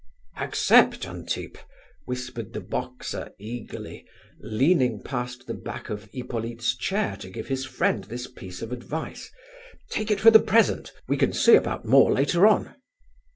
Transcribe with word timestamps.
"Accept, 0.37 1.05
Antip," 1.05 1.59
whispered 2.05 2.53
the 2.53 2.59
boxer 2.59 3.33
eagerly, 3.37 4.03
leaning 4.39 5.03
past 5.03 5.45
the 5.45 5.53
back 5.53 5.91
of 5.91 6.05
Hippolyte's 6.11 6.75
chair 6.75 7.15
to 7.17 7.29
give 7.29 7.49
his 7.49 7.65
friend 7.67 8.05
this 8.05 8.25
piece 8.25 8.63
of 8.63 8.71
advice. 8.71 9.31
"Take 9.91 10.09
it 10.09 10.19
for 10.21 10.31
the 10.31 10.39
present; 10.39 10.91
we 11.07 11.17
can 11.17 11.33
see 11.33 11.53
about 11.53 11.85
more 11.85 12.11
later 12.11 12.47
on." 12.47 12.73